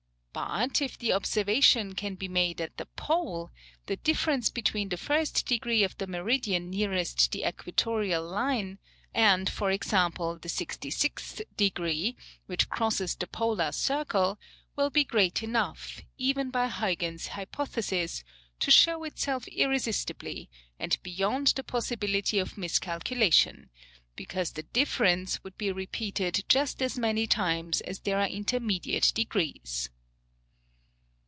But, 0.33 0.81
if 0.81 0.97
the 0.97 1.11
observation 1.11 1.93
can 1.93 2.15
be 2.15 2.29
made 2.29 2.61
at 2.61 2.77
the 2.77 2.85
Pole, 2.85 3.51
the 3.87 3.97
difference 3.97 4.47
between 4.49 4.87
the 4.87 4.95
first 4.95 5.45
degree 5.45 5.83
of 5.83 5.97
the 5.97 6.07
meridian 6.07 6.69
nearest 6.69 7.33
the 7.33 7.45
equatorial 7.45 8.25
line, 8.25 8.79
and, 9.13 9.49
for 9.49 9.71
example, 9.71 10.39
the 10.39 10.47
sixty 10.47 10.89
sixth 10.89 11.41
degree, 11.57 12.15
which 12.45 12.69
crosses 12.69 13.13
the 13.13 13.27
polar 13.27 13.73
circle, 13.73 14.39
will 14.77 14.89
be 14.89 15.03
great 15.03 15.43
enough, 15.43 16.01
even 16.17 16.49
by 16.49 16.69
Huyghens' 16.69 17.31
hypothesis, 17.35 18.23
to 18.61 18.71
show 18.71 19.03
itself 19.03 19.45
irresistibly, 19.49 20.49
and 20.79 20.97
beyond 21.03 21.47
the 21.57 21.63
possibility 21.63 22.39
of 22.39 22.57
miscalculation, 22.57 23.69
because 24.15 24.51
the 24.53 24.63
difference 24.63 25.43
would 25.43 25.57
be 25.57 25.73
repeated 25.73 26.45
just 26.47 26.81
as 26.81 26.97
many 26.97 27.27
times 27.27 27.81
as 27.81 27.99
there 27.99 28.17
are 28.17 28.29
intermediate 28.29 29.11
degrees." 29.13 29.89